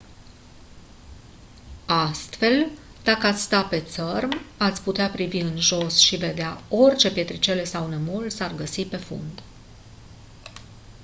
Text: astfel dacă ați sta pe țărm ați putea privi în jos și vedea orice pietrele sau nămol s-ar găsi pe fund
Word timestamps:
astfel 1.87 2.69
dacă 3.03 3.27
ați 3.27 3.41
sta 3.41 3.63
pe 3.63 3.81
țărm 3.81 4.41
ați 4.57 4.81
putea 4.83 5.09
privi 5.09 5.37
în 5.39 5.59
jos 5.59 5.97
și 5.99 6.15
vedea 6.15 6.61
orice 6.69 7.11
pietrele 7.11 7.63
sau 7.63 7.87
nămol 7.87 8.29
s-ar 8.29 8.53
găsi 8.55 8.85
pe 8.85 8.97
fund 8.97 9.41